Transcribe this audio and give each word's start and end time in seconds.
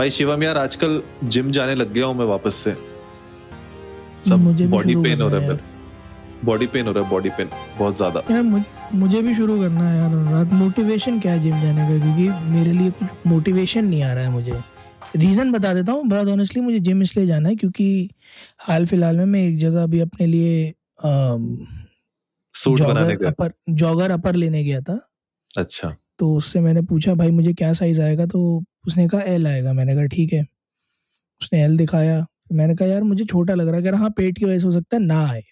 भाई 0.00 0.10
शिवम 0.10 0.42
यार 0.42 0.58
आजकल 0.58 1.02
जिम 1.24 1.50
जाने 1.52 1.74
लग 1.74 1.92
गया 1.92 2.06
हूँ 2.06 2.14
मैं 2.16 2.24
वापस 2.26 2.54
से। 2.56 2.72
सब 4.28 4.38
मुझे 4.40 4.66
बॉडी 4.68 4.94
पेन 4.96 5.20
हो 5.22 5.28
रहा 5.28 5.40
है 5.42 5.58
बॉडी 6.44 6.66
पेन 6.66 6.86
हो 6.86 6.92
रहा 6.92 7.04
है 7.04 7.10
बॉडी 7.10 7.30
पेन 7.30 7.48
बहुत 7.78 7.96
ज़्यादा। 7.96 8.22
यार 8.30 8.42
मुझे 8.94 9.20
भी 9.22 9.34
शुरू 9.34 9.58
करना 9.60 9.88
है 9.88 9.98
यार 9.98 10.14
रात 10.32 10.52
मोटिवेशन 10.52 11.18
क्या 11.20 11.32
है 11.32 11.42
जिम 11.42 11.60
जाने 11.62 11.88
का? 11.88 11.98
क्योंकि 11.98 12.28
मेरे 12.52 12.72
लिए 12.72 12.90
कुछ 12.92 13.26
मोटिवेशन 13.26 13.84
नहीं 13.84 14.02
आ 14.02 14.12
रहा 14.12 14.24
है 14.24 14.30
मुझे। 14.30 14.62
रीज़न 15.16 15.52
बता 15.52 15.74
देता 15.74 15.92
हूँ 15.92 16.08
बहुत 16.08 16.28
ऑनेस्टली 16.28 16.62
मुझे 16.62 16.80
जिम 16.80 17.02
इसलिए 17.02 17.26
जाना 17.26 17.48
है 17.48 17.56
क्योंकि 17.56 18.08
हाल 18.60 18.86
फ़िलहाल 18.86 19.16
में 19.16 19.24
मैं 19.26 19.46
एक 19.46 19.58
जगह 19.58 19.82
अभी 19.82 20.00
अपने 20.00 20.26
लिए 20.26 20.72
सूट 22.54 22.80
बनाने 22.80 23.16
का 23.16 23.28
अपर 23.28 23.52
जॉगर 23.84 24.10
अपर 24.10 24.34
लेने 24.36 24.64
गया 24.64 24.80
था। 24.80 25.00
अच्छा। 25.50 25.94
तो 26.18 26.34
उससे 26.36 26.60
मैंने 26.60 26.82
पूछा 26.88 27.14
भाई 27.14 27.30
मुझे 27.32 27.52
क्या 27.52 27.72
साइज़ 27.74 28.00
आएगा? 28.00 28.26
तो 28.26 28.64
उसने 28.84 29.06
कहा 29.08 29.22
एल 29.32 29.46
आएगा। 29.46 29.72
मैंने 29.72 29.94
कहा 29.94 30.04
ठीक 30.06 30.32
है। 30.32 30.42
उसने 31.40 31.62
एल 31.64 31.76
दिखाया। 31.76 32.24
मैंने 32.52 32.74
कहा 32.76 32.88
यार 32.88 33.02
मुझे 33.04 33.24
छोटा 33.24 33.54
लग 33.54 33.68
रहा 33.68 33.80
है। 33.80 33.96
हाँ 33.98 34.10
पेट 34.16 34.38
की 34.38 34.44
वजह 34.44 34.58
से 34.58 34.66
हो 34.66 34.72
सकता 34.72 34.96
है 34.96 35.02
ना 35.02 35.20
आए। 35.30 35.42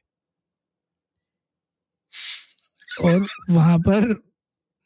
और 3.04 3.26
वहाँ 3.50 3.78
पर 3.80 4.14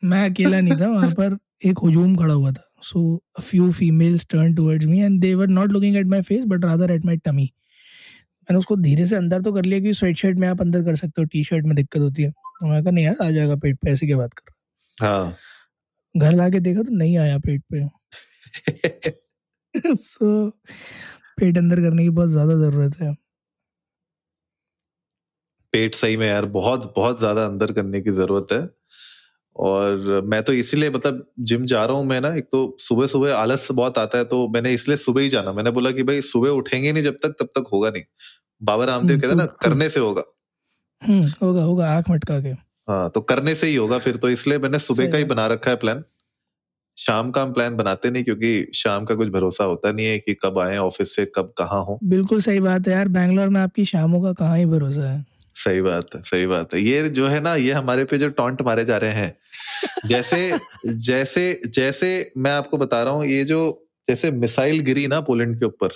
मैं 0.02 0.24
अकेला 0.30 0.60
नहीं 0.60 0.80
था 0.80 0.88
वहाँ 0.88 1.10
पर 1.14 1.36
एक 1.66 1.78
हजूम 1.84 2.16
खड़ा 2.16 2.34
हुआ 2.34 2.52
था। 2.52 2.64
So 2.82 3.00
a 3.38 3.40
few 3.42 3.70
females 3.72 4.26
turn 4.30 4.54
towards 4.54 4.86
me 4.86 5.00
and 5.00 5.20
they 5.20 5.34
were 5.34 5.48
not 5.48 5.72
looking 5.72 5.96
at 5.96 6.06
my 6.06 6.22
face 6.22 6.44
but 6.48 6.64
rather 6.64 6.90
at 6.92 7.04
my 7.06 7.16
tummy 7.18 7.44
मैंने 7.44 8.58
उसको 8.58 8.76
धीरे 8.78 9.06
से 9.06 9.16
अंदर 9.16 9.42
तो 9.42 9.52
कर 9.52 9.64
लिया 9.64 9.80
कि 9.80 9.92
स्वेट 9.94 10.16
शर्ट 10.18 10.38
में 10.38 10.46
आप 10.48 10.60
अंदर 10.60 10.82
कर 10.84 10.96
सकते 10.96 11.22
हो 11.22 11.26
टी 11.32 11.44
शर्ट 11.44 11.66
में 11.66 11.74
दिक्कत 11.76 12.00
होती 12.00 12.22
है। 12.22 12.30
तो 12.30 12.66
मैं 12.68 12.82
कहा 12.84 12.90
नहीं 12.90 13.04
यार 13.04 13.16
आ 13.22 13.30
जाएगा 13.30 13.56
पेट 13.56 13.78
पे 13.82 13.90
ऐसे 13.92 14.06
क्या 14.06 14.16
बात 14.18 14.32
कर 14.34 15.06
हाँ। 15.06 15.36
घर 16.14 16.32
ला 16.36 16.48
के 16.50 16.60
देखा 16.60 16.82
तो 16.82 16.94
नहीं 16.96 17.16
आया 17.18 17.38
पेट 17.38 17.62
पे। 17.72 17.82
सो 19.74 19.92
so, 19.94 20.52
पेट 21.38 21.58
अंदर 21.58 21.80
करने 21.80 22.02
की 22.02 22.10
बहुत 22.10 22.28
ज़्यादा 22.28 22.54
ज़रूरत 22.54 22.96
है। 23.00 23.14
पेट 25.72 25.94
सही 25.94 26.16
में 26.16 26.26
यार 26.28 26.44
बहुत 26.54 26.92
बहुत 26.96 27.18
ज़्यादा 27.18 27.44
अंदर 27.46 27.72
करने 27.72 28.00
की 28.00 28.10
ज़रूरत 28.10 28.52
है। 28.52 28.68
और 29.56 30.20
मैं 30.24 30.42
तो 30.42 30.52
इसीलिए 30.52 30.90
मतलब 30.90 31.24
जिम 31.40 31.64
जा 31.66 31.84
रहा 31.84 31.96
हूँ 31.96 32.04
मैं 32.06 32.20
ना 32.20 32.34
एक 32.34 32.44
तो 32.44 32.76
सुबह 32.80 33.06
सुबह 33.06 33.34
आलस 33.34 33.68
बहुत 33.72 33.98
आता 33.98 34.18
है 34.18 34.24
तो 34.24 34.48
मैंने 34.48 34.72
इसलिए 34.72 34.96
सुबह 34.96 35.20
ही 35.20 35.28
जाना। 35.28 35.52
मैंने 35.52 35.70
बोला 35.70 35.90
कि 35.90 36.02
भाई 36.02 36.20
सुबह 36.20 36.50
उठेंगे 36.50 36.92
नहीं 36.92 37.02
जब 37.02 37.16
तक 37.22 37.36
तब 37.40 37.48
तक 37.56 37.68
होगा 37.72 37.90
नहीं। 37.90 38.02
बाबा 38.62 38.84
रामदेव 38.84 39.20
कहते 39.20 39.34
ना 39.34 39.44
करने 39.62 39.88
से 39.88 40.00
होगा। 40.00 40.22
हम्म, 41.02 41.30
होगा 41.42 41.62
होगा 41.62 41.90
आँख 41.90 42.10
मटका 42.10 42.40
के। 42.40 42.48
हाँ 42.88 43.10
तो 43.10 43.20
करने 43.20 43.54
से 43.54 43.66
ही 43.66 43.74
होगा 43.76 43.98
फिर 43.98 44.16
तो 44.16 44.28
इसलिए 44.30 44.58
मैंने 44.58 44.78
सुबह 44.78 45.10
का 45.10 45.18
ही 45.18 45.24
बना 45.24 45.46
रखा 45.46 45.70
है 45.70 45.76
प्लान 45.76 46.04
शाम 46.96 47.30
का 47.30 47.42
हम 47.42 47.52
प्लान 47.52 47.76
बनाते 47.76 48.10
नहीं 48.10 48.24
क्योंकि 48.24 48.66
शाम 48.74 49.04
का 49.04 49.14
कुछ 49.14 49.28
भरोसा 49.28 49.64
होता 49.64 49.92
नहीं 49.92 50.06
है 50.06 50.18
कि 50.18 50.34
कब 50.34 50.58
आए 50.58 50.76
ऑफ़िस 50.76 51.16
से 51.16 51.24
कब 51.24 51.54
कहाँ 51.58 51.84
हो। 51.84 51.98
बिल्कुल 52.04 52.40
सही 52.40 52.60
बात 52.60 52.88
है 52.88 52.94
यार 52.94 53.08
बैंगलोर 53.08 53.48
में 53.48 53.60
आपकी 53.60 53.84
शामों 53.84 54.22
का 54.22 54.32
कहाँ 54.32 54.58
ही 54.58 54.66
भरोसा 54.66 55.10
है। 55.12 55.24
सही 55.54 55.80
बात 55.80 56.14
है 56.14 56.22
सही 56.22 56.46
बात 56.46 56.74
है। 56.74 56.80
ये 56.80 57.08
जो 57.08 57.26
है 57.26 57.40
ना 57.40 57.54
ये 57.54 57.72
हमारे 57.72 58.04
पे 58.04 58.18
जो 58.18 58.28
टॉन्ट 58.28 58.62
मारे 58.62 58.84
जा 58.84 58.96
रहे 58.96 59.10
हैं। 59.10 59.36
जैसे 60.06 60.58
जैसे 60.86 61.60
जैसे 61.66 62.32
मैं 62.36 62.50
आपको 62.50 62.78
बता 62.78 63.02
रहा 63.02 63.12
हूँ 63.12 63.26
ये 63.26 63.44
जो 63.44 63.88
जैसे 64.08 64.30
मिसाइल 64.30 64.80
गिरी 64.80 65.06
ना 65.06 65.20
पोलैंड 65.20 65.58
के 65.58 65.66
ऊपर 65.66 65.88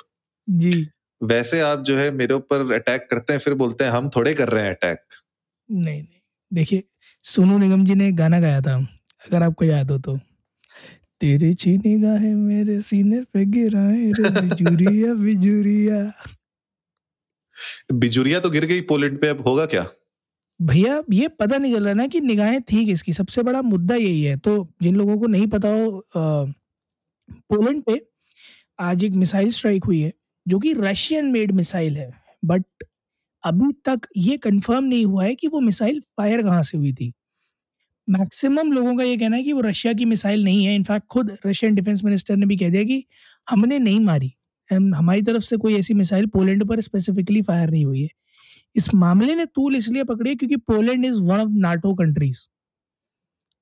जी। 0.50 0.88
वैसे 1.22 1.60
आप 1.60 1.82
जो 1.82 1.96
है 1.98 2.10
मेरे 2.10 2.34
ऊपर 2.34 2.72
अटैक 2.72 3.06
करते 3.10 3.32
हैं 3.32 3.40
फिर 3.40 3.54
बोलते 3.54 3.84
हैं 3.84 3.90
हम 3.90 4.08
थोड़े 4.08 4.34
कर 4.34 4.48
रहे 4.48 4.64
हैं 4.64 4.70
अटैक 4.70 4.98
नहीं 5.70 6.02
नहीं। 6.02 6.20
देखिए 6.54 6.82
सोनू 7.24 7.58
निगम 7.58 7.84
जी 7.86 7.94
ने 7.94 8.12
गाना 8.12 8.40
गाया 8.40 8.60
था 8.60 8.76
अगर 9.26 9.42
आपको 9.42 9.64
याद 9.64 9.90
हो 9.90 9.98
तो। 9.98 10.18
तेरे 11.20 11.52
चीनी 11.54 11.94
गाहे 12.00 12.34
मेरे 12.34 12.80
सीने 12.82 13.20
पे 13.34 13.44
गिराए 13.44 14.10
रे 14.12 14.30
बिजुरिया 14.40 15.14
बिजुरिया। 15.14 16.00
बिजुरिया 17.92 18.40
तो 18.40 18.50
गिर 18.50 18.64
गई 18.66 18.80
पोलैंड 18.80 19.18
पे 19.20 19.28
अब 19.28 19.40
होगा 19.48 19.66
क्या? 19.66 19.86
भैया 20.60 21.02
ये 21.12 21.28
पता 21.28 21.58
नहीं 21.58 21.74
चल 21.74 21.84
रहा 21.84 21.94
ना 21.94 22.06
कि 22.06 22.20
निगाहें 22.20 22.60
थी 22.62 22.84
किसकी। 22.86 23.12
सबसे 23.12 23.42
बड़ा 23.42 23.62
मुद्दा 23.62 23.94
यही 23.94 24.22
है। 24.22 24.36
तो 24.36 24.68
जिन 24.82 24.96
लोगों 24.96 25.18
को 25.18 25.26
नहीं 25.26 25.46
पता 25.46 25.68
हो 25.68 26.04
पोलैंड 26.16 27.82
पे 27.82 28.00
आज 28.80 29.04
एक 29.04 29.12
मिसाइल 29.14 29.50
स्ट्राइक 29.50 29.84
हुई 29.84 30.00
है 30.00 30.12
जो 30.46 30.58
कि 30.58 30.72
रशियन 30.78 31.30
मेड 31.32 31.52
मिसाइल 31.52 31.96
है। 31.96 32.10
बट 32.44 32.64
अभी 33.44 33.72
तक 33.84 34.06
ये 34.16 34.36
कंफर्म 34.38 34.84
नहीं 34.84 35.04
हुआ 35.06 35.24
है 35.24 35.34
कि 35.34 35.48
वो 35.48 35.60
मिसाइल 35.60 36.00
फायर 36.16 36.42
कहाँ 36.42 36.62
से 36.62 36.78
हुई 36.78 36.92
थी। 36.92 37.12
मैक्सिमम 38.08 38.72
लोगों 38.72 38.96
का 38.96 39.04
ये 39.04 39.16
कहना 39.16 39.36
है 39.36 39.42
कि 39.42 39.52
वो 39.52 39.60
रशिया 39.60 39.92
की 39.92 40.04
मिसाइल 40.04 40.44
नहीं 40.44 40.64
है। 40.66 40.74
इनफैक्ट 40.74 41.06
खुद 41.10 41.30
रशियन 41.46 41.74
डिफेंस 41.74 42.04
मिनिस्टर 42.04 42.36
ने 42.36 42.46
भी 42.46 42.56
कह 42.56 42.70
दिया 42.70 42.82
कि 42.84 43.04
हमने 43.48 43.78
नहीं 43.78 44.00
मारी। 44.00 44.32
हमारी 44.70 45.22
तरफ़ 45.22 45.42
से 45.44 45.56
कोई 45.56 45.76
ऐसी 45.78 45.94
मिसाइल 45.94 46.26
पोलैंड 46.28 46.64
पर 46.68 46.80
स्पेसिफिकली 46.80 47.42
फायर 47.42 47.70
नहीं 47.70 47.84
हुई 47.84 48.02
है। 48.02 48.08
इस 48.74 48.94
मामले 48.94 49.34
ने 49.34 49.46
तूल 49.46 49.76
इसलिए 49.76 50.04
पकड़ी 50.04 50.30
है 50.30 50.36
क्योंकि 50.36 50.56
Poland 50.68 51.06
is 51.06 51.20
one 51.22 51.40
of 51.40 51.50
NATO 51.60 51.94
countries 51.94 52.46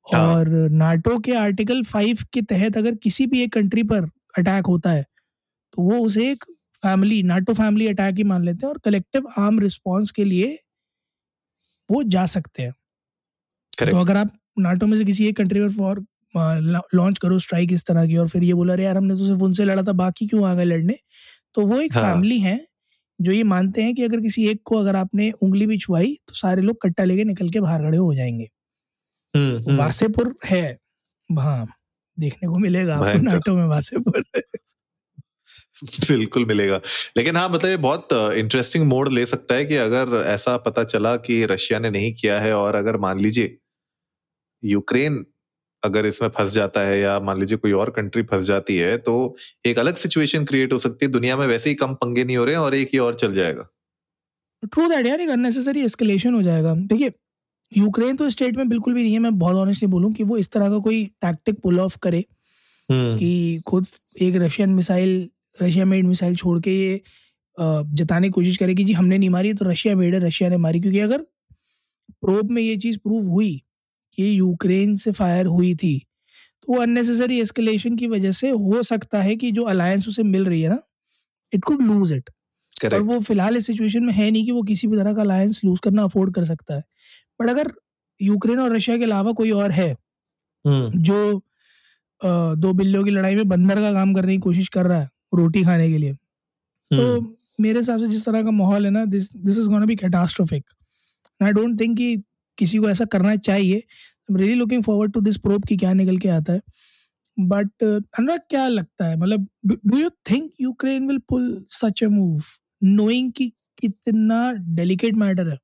और 0.06 0.49
नाटो 0.72 1.19
के 1.19 1.33
आर्टिकल 1.34 1.83
फाइव 1.83 2.19
के 2.33 2.43
तहत 2.43 2.77
अगर 2.77 2.94
किसी 2.94 3.27
भी 3.27 3.43
एक 3.43 3.53
कंट्री 3.53 3.83
पर 3.83 4.04
अटैक 4.38 4.66
होता 4.66 4.91
है 4.91 5.03
तो 5.75 5.83
वो 5.83 5.99
उसे 6.06 6.31
एक 6.33 6.44
फैमिली 6.83 7.22
नाटो 7.25 7.54
फैमिली 7.54 7.88
अटैक 7.88 8.16
ही 8.16 8.25
मान 8.25 8.44
लेते 8.44 8.66
हैं 8.66 8.72
और 8.72 8.78
कलेक्टिव 8.84 9.28
आर्म 9.38 9.59
रिस्पॉन्स 9.60 10.10
के 10.12 10.25
लिए 10.25 10.59
वो 11.88 12.03
जा 12.06 12.25
सकते 12.27 12.62
हैं। 12.62 12.75
तो 13.80 13.96
अगर 13.96 14.16
आप 14.16 14.30
नाटो 14.58 14.86
में 14.86 14.96
से 14.98 15.04
किसी 15.04 15.26
एक 15.28 15.36
कंट्री 15.36 15.60
पर 15.60 15.70
फॉर 15.70 16.04
लॉन्च 16.94 17.18
करो 17.18 17.38
स्ट्राइक 17.38 17.72
इस 17.72 17.84
तरह 17.84 18.06
की 18.06 18.16
और 18.16 18.28
फिर 18.28 18.42
ये 18.44 18.54
बोला 18.54 18.72
अरे 18.72 18.84
यार 18.84 18.96
हमने 18.96 19.14
तो 19.14 19.26
सिर्फ़ 19.26 19.40
उनसे 19.42 19.64
लड़ा 19.64 19.82
था 19.82 19.92
बाकी 19.92 20.26
क्यों 20.26 20.46
आ 20.48 20.54
गए 20.54 20.64
लड़ने? 20.64 20.96
तो 21.54 21.62
वो 21.62 21.80
एक 21.80 21.94
हाँ. 21.94 22.02
फैमिली 22.02 22.40
है 22.40 22.66
जो 23.20 23.32
ये 23.32 23.42
मानते 23.42 23.82
हैं 23.82 23.94
कि 23.94 24.02
अगर 24.02 24.20
किसी 24.20 24.46
एक 24.48 24.60
को 24.64 24.78
अगर 24.78 24.96
आपने 24.96 25.30
उंगली 25.42 25.66
भी 25.66 25.78
छुआई 25.78 26.16
तो 26.28 26.34
सारे 26.34 26.62
लोग 26.62 26.82
कट्टा 26.82 27.04
लेके 27.04 27.24
निकल 27.24 27.50
के 27.50 27.60
बाहर 27.60 27.82
खड़े 27.82 27.98
हो 27.98 28.14
जाएँगे। 28.14 28.48
हम्म, 29.36 29.58
हम्म। 29.58 29.76
वासेपुर 29.78 30.34
है। 30.46 30.78
हाँ 31.38 31.66
देखने 32.18 32.48
को 32.48 32.58
मिलेगा 32.58 32.96
आपको 32.96 33.22
नाटो 33.22 33.54
में 33.54 33.66
वासेपुर। 33.66 34.22
बिल्कुल 35.84 36.46
मिलेगा। 36.46 36.80
लेकिन 37.16 37.36
हाँ 37.36 37.48
मतलब 37.48 37.70
ये 37.70 37.76
बहुत 37.76 38.08
इंटरेस्टिंग 38.12 38.84
मोड 38.84 39.08
ले 39.08 39.26
सकता 39.26 39.54
है 39.54 39.64
कि 39.66 39.76
अगर 39.76 40.22
ऐसा 40.26 40.56
पता 40.56 40.84
चला 40.84 41.16
कि 41.16 41.44
रशिया 41.46 41.78
ने 41.78 41.91
नहीं 41.91 42.14
किया 42.14 42.41
है 42.41 42.54
और 42.54 42.74
अगर 42.74 42.96
मान 42.96 43.20
लीजिए 43.20 43.58
यूक्रेन 44.64 45.25
अगर 45.82 46.06
इसमें 46.06 46.28
फंस 46.28 46.52
जाता 46.52 46.80
है 46.80 46.98
या 47.00 47.19
मान 47.20 47.41
लीजिए 47.41 47.58
कोई 47.58 47.72
और 47.75 47.91
कंट्री 47.91 48.22
फंस 48.22 48.42
जाती 48.42 48.76
है 48.76 48.97
तो 48.98 49.14
एक 49.66 49.78
अलग 49.78 49.94
सिचुएशन 49.97 50.44
क्रिएट 50.44 50.72
हो 50.72 50.78
सकती 50.78 51.06
है। 51.06 51.12
दुनिया 51.12 51.36
में 51.36 51.47
वैसे 51.47 51.70
ही 51.70 51.75
कम 51.76 51.94
पंगे 51.94 52.25
नहीं 52.25 52.36
हो 52.36 52.44
रहे 52.44 52.54
हैं 52.54 52.62
और 52.62 52.74
एक 52.74 52.91
ही 52.92 52.98
और 52.98 53.14
चल 53.14 53.34
जाएगा। 53.34 53.69
ट्रू 54.62 54.86
दैट 54.88 55.06
यार 55.06 55.20
एक 55.20 55.30
अननेसेसरी 55.30 55.80
एस्केलेशन 55.84 56.34
हो 56.34 56.42
जाएगा। 56.42 56.74
देखिए 56.74 57.12
यूक्रेन 57.72 58.16
तो 58.16 58.28
स्टेट 58.30 58.56
में 58.56 58.69
बिल्कुल 58.69 58.94
भी 58.94 59.03
नहीं 59.03 59.12
है। 59.12 59.19
मैं 59.19 59.38
बहुत 59.38 59.56
ऑनेस्टली 59.56 59.88
बोलूँ 59.88 60.12
कि 60.12 60.24
वो 60.24 60.36
इस 60.38 60.50
तरह 60.53 60.70
का 60.70 60.78
कोई 60.78 61.04
टैक्टिक 61.22 61.60
पुल 61.60 61.80
ऑफ़ 61.80 61.98
करे 62.03 62.24
हम्म। 62.88 63.16
कि 63.19 63.60
खुद 63.66 63.86
एक 64.22 64.36
Russian 64.36 64.70
missile 64.70 65.28
Russia 65.62 65.84
made 65.84 66.06
missile 66.06 66.36
छोड़ 66.36 66.58
के 66.60 66.70
ये 66.72 67.00
जताने 67.58 68.26
की 68.26 68.32
कोशिश 68.32 68.56
करे 68.56 68.74
कि 68.74 68.84
जी 68.84 68.92
हमने 68.92 69.19
नहीं 69.19 69.30
मारी 69.30 69.53
तो 69.54 69.64
रशिया 69.64 69.94
मेड 69.97 70.14
है 70.14 70.20
रशिया 70.20 70.48
ने 70.50 70.56
मारी। 70.56 70.80
क्योंकि 70.80 71.00
अगर 71.00 71.26
प्रोब 72.20 72.50
में 72.50 72.62
ये 72.62 72.76
चीज़ 72.76 72.98
प्रूव 72.98 73.26
हुई 73.26 73.62
कि 74.16 74.38
यूक्रेन 74.38 74.97
से 74.97 75.10
फायर 75.12 75.47
हुई 75.48 75.75
थी 75.75 75.98
तो 76.62 76.72
वो 76.72 76.80
अननेसेसरी 76.82 77.41
एस्केलेशन 77.41 77.97
की 77.97 78.06
वजह 78.06 78.32
से 78.32 78.50
हो 78.50 78.82
सकता 78.84 79.20
है 79.20 79.36
कि 79.36 79.50
जो 79.52 79.64
अलायंस 79.66 80.08
उसे 80.08 80.22
मिल 80.25 80.44
रही 80.44 80.60
है 80.62 80.70
ना 80.70 80.80
इट 81.52 81.64
कुड 81.64 81.82
लूज 81.82 82.12
इट 82.12 82.30
और 82.84 83.00
वो 83.03 83.19
फ़िलहाल 83.20 83.56
इस 83.56 83.66
सिचुएशन 83.66 84.04
में 84.04 84.12
है 84.12 84.30
नहीं 84.30 84.44
कि 84.44 84.53
वो 84.53 84.62
किसी 84.62 84.86
भी 84.88 84.97
तरह 84.97 85.14
का 85.14 85.22
अलायंस 85.22 85.60
लूज 85.64 85.78
करना 85.78 86.03
अफोर्ड 86.04 86.34
कर 86.34 86.44
सकता 86.44 86.74
है 86.74 86.82
बट 87.41 87.50
अगर 87.50 87.72
यूक्रेन 88.20 88.58
और 88.60 88.74
रशिया 88.76 88.97
के 88.97 89.04
अलावा 89.04 89.32
कोई 89.32 89.50
और 89.53 89.70
है 89.72 89.91
हम्म। 90.64 91.03
जो 91.03 91.42
दो 92.56 92.72
बिल्लियों 92.72 93.04
की 93.04 93.10
लड़ाई 93.10 93.34
में 93.34 93.48
बंदर 93.48 93.80
का 93.80 93.92
काम 93.92 94.14
करने 94.14 94.32
की 94.32 94.38
कोशिश 94.41 94.68
कर 94.68 94.86
रहा 94.86 95.00
है 95.00 95.09
रोटी 95.34 95.62
खाने 95.65 95.91
के 95.91 95.98
लिए 95.98 96.12
तो 96.12 97.10
हम्म। 97.12 97.34
मेरे 97.60 97.78
हिसाब 97.78 98.00
से 98.00 98.06
जिस 98.06 98.24
तरह 98.24 98.42
का 98.42 98.50
माहौल 98.53 98.84
है 98.84 98.91
ना 98.91 99.04
this 99.06 99.33
this 99.36 99.59
is 99.59 99.68
gonna 99.68 99.86
be 99.86 99.97
catastrophic 99.97 100.65
I 101.41 101.53
don't 101.53 101.80
think 101.80 101.97
कि 101.98 102.16
किसी 102.59 102.78
को 102.78 102.89
ऐसा 102.91 103.04
करना 103.04 103.36
चाहिए। 103.36 103.83
Really 104.30 104.54
looking 104.54 104.83
forward 104.84 105.12
to 105.12 105.21
this 105.21 105.36
probe 105.36 105.65
की 105.65 105.77
क्या 105.77 105.92
निकल 105.92 106.18
के 106.18 106.28
आता 106.28 106.53
है। 106.53 106.60
बट 107.41 107.84
अनुराग 107.84 108.41
क्या 108.51 108.66
लगता 108.68 109.06
है? 109.06 109.16
मतलब 109.16 109.47
do 109.66 109.98
you 109.98 110.10
think 110.30 110.51
Ukraine 110.60 111.06
will 111.09 111.18
pull 111.28 111.65
such 111.71 112.04
a 112.04 112.09
move 112.09 112.42
knowing 112.83 113.33
कि 113.33 113.48
कितना 113.78 114.53
डेलिकेट 114.77 115.15
मैटर 115.15 115.48
है? 115.48 115.59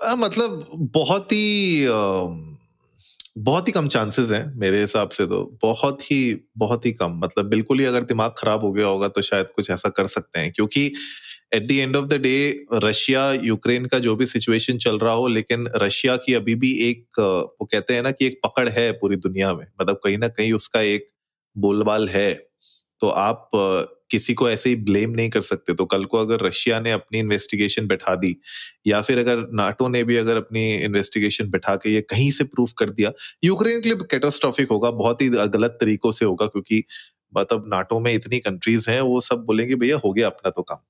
आ, 0.00 0.14
मतलब 0.14 0.66
बहुत 0.94 1.32
ही 1.32 1.86
बहुत 3.38 3.68
ही 3.68 3.72
कम 3.72 3.88
चांसेस 3.88 4.30
हैं 4.32 4.44
मेरे 4.58 4.80
हिसाब 4.80 5.08
से 5.08 5.26
तो। 5.26 5.42
बहुत 5.62 6.02
ही 6.02 6.18
बहुत 6.58 6.86
ही 6.86 6.92
कम। 6.92 7.12
मतलब 7.24 7.46
बिल्कुल 7.46 7.78
ही 7.78 7.84
अगर 7.84 8.02
दिमाग 8.04 8.34
खराब 8.38 8.64
हो 8.64 8.72
गया 8.72 8.86
होगा 8.86 9.08
तो 9.08 9.22
शायद 9.22 9.46
कुछ 9.56 9.70
ऐसा 9.70 9.88
कर 9.88 10.06
सकते 10.06 10.40
हैं। 10.40 10.52
क्योंकि 10.52 10.92
at 11.52 11.66
the 11.68 11.72
end 11.72 11.96
of 11.96 12.06
the 12.06 12.14
day 12.22 12.66
Russia 12.74 13.30
Ukraine 13.34 13.86
का 13.86 13.98
जो 13.98 14.14
भी 14.16 14.26
सिचुएशन 14.26 14.78
चल 14.78 14.98
रहा 14.98 15.12
हो, 15.12 15.28
लेकिन 15.28 15.66
रशिया 15.76 16.16
की 16.16 16.34
अभी 16.34 16.54
भी 16.56 16.72
एक 16.88 17.20
वो 17.20 17.66
कहते 17.66 17.94
हैं 17.94 18.02
ना 18.02 18.10
कि 18.10 18.26
एक 18.26 18.40
पकड़ 18.44 18.68
है 18.68 18.90
पूरी 18.92 19.16
दुनिया 19.18 19.52
में। 19.54 19.66
मतलब 19.80 20.00
कहीं 20.04 20.18
ना 20.18 20.28
कहीं 20.30 20.52
उसका 20.52 20.80
एक 20.82 21.08
बोलबाल 21.56 22.08
है। 22.08 22.32
तो 23.02 23.08
आप 23.08 23.50
किसी 24.10 24.34
को 24.34 24.48
ऐसे 24.50 24.70
ही 24.70 24.76
ब्लेम 24.78 25.10
नहीं 25.10 25.30
कर 25.30 25.40
सकते। 25.40 25.74
तो 25.74 25.84
कल 25.86 26.04
को 26.04 26.18
अगर 26.18 26.40
रशिया 26.40 26.80
ने 26.80 26.90
अपनी 26.92 27.18
इन्वेस्टिगेशन 27.18 27.86
बैठा 27.86 28.14
दी, 28.16 28.34
या 28.86 29.00
फिर 29.02 29.18
अगर 29.18 29.46
नाटो 29.54 29.88
ने 29.88 30.02
भी 30.04 30.16
अगर 30.16 30.36
अपनी 30.36 30.64
इन्वेस्टिगेशन 30.74 31.50
बैठा 31.50 31.76
के 31.76 31.90
ये 31.90 32.00
कहीं 32.10 32.30
से 32.30 32.44
प्रूफ 32.46 32.72
कर 32.78 32.90
दिया 32.90 33.12
यूक्रेन 33.44 33.80
के 33.80 33.88
लिए 33.88 33.98
कैटास्ट्रॉफिक 34.10 34.70
होगा, 34.70 34.90
बहुत 34.92 35.22
ही 35.22 35.28
गलत 35.28 35.78
तरीकों 35.80 36.12
से 36.12 36.24
होगा, 36.24 36.46
क्योंकि 36.46 36.82
मतलब 37.32 37.64
नाटो 37.68 38.00
में 38.00 38.12
इतनी 38.12 38.38
कंट्रीज़ 38.40 38.90
हैं, 38.90 39.00
वो 39.02 39.20
सब 39.22 39.44
बोलेंगे, 39.46 39.74
भैया, 39.76 39.96
हो 39.96 40.12
गया 40.12 40.26
अपना 40.26 40.50
तो 40.50 40.62
काम। 40.62 40.84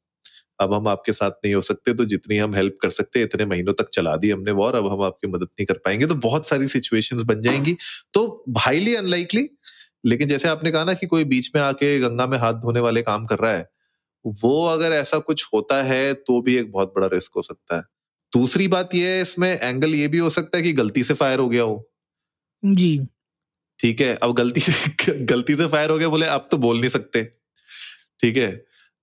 अब 0.60 0.72
हम 0.74 0.88
आपके 0.88 1.12
साथ 1.12 1.30
नहीं 1.44 1.54
हो 1.54 1.60
सकते 1.60 1.94
तो 1.94 2.04
जितनी 2.04 2.36
हम 2.36 2.54
हेल्प 2.54 2.78
कर 2.82 2.90
सकते 2.90 3.22
इतने 3.22 3.44
महीनों 3.46 3.72
तक 3.72 3.88
चला 3.94 4.16
दी 4.16 4.30
हमने 4.30 4.52
वॉर 4.52 4.74
अब 4.74 4.86
हम 4.86 5.02
आपकी 5.02 5.28
मदद 5.28 5.42
नहीं 5.44 5.66
कर 5.66 5.78
पाएँगे। 5.84 6.06
तो 6.06 6.14
बहुत 6.14 6.48
सारी 6.48 6.68
सिचुएशंस 6.68 7.22
बन 7.22 7.42
जाएँगी। 7.42 7.76
तो 8.14 8.44
हाईली 8.58 8.94
अनलाइकली 8.94 9.48
लेकिन 10.04 10.28
जैसे 10.28 10.48
आपने 10.48 10.70
कहा 10.70 10.84
ना 10.84 10.94
कि 10.94 11.06
कोई 11.06 11.24
बीच 11.24 11.50
में 11.54 11.62
आके 11.62 11.98
गंगा 12.00 12.26
में 12.26 12.38
हाथ 12.38 12.54
धोने 12.54 12.80
वाले 12.80 13.02
काम 13.02 13.26
कर 13.26 13.38
रहा 13.38 13.52
है 13.52 13.68
वो 14.42 14.66
अगर 14.66 14.92
ऐसा 14.92 15.18
कुछ 15.18 15.44
होता 15.54 15.82
है 15.82 16.14
तो 16.14 16.40
भी 16.42 16.56
एक 16.56 16.72
बहुत 16.72 16.92
बड़ा 16.96 17.06
रिस्क 17.06 17.32
हो 17.36 17.42
सकता 17.42 17.76
है। 17.76 17.82
दूसरी 18.32 18.68
बात 18.68 18.94
यह 18.94 19.08
है 19.08 19.22
इसमें 19.22 19.48
एंगल 19.60 19.94
ये 19.94 20.08
भी 20.08 20.18
हो 20.18 20.30
सकता 20.30 20.58
है 20.58 20.64
कि 20.64 20.72
गलती 20.72 21.04
से 21.04 21.14
फायर 21.14 21.38
हो 21.38 21.48
गया 21.48 21.62
हो। 21.62 21.90
जी। 22.62 22.98
ठीक 23.80 24.00
है 24.00 24.14
अब 24.14 24.34
गलती 24.34 24.60
से 24.60 25.14
गलती 25.24 25.56
से 25.56 25.66
फायर 25.66 25.90
हो 25.90 25.98
गया 25.98 26.08
बोले 26.08 26.26
आप 26.26 26.48
तो 26.50 26.56
बोल 26.58 26.80
नहीं 26.80 26.90
सकते। 26.90 27.22
ठीक 28.20 28.36
है 28.36 28.50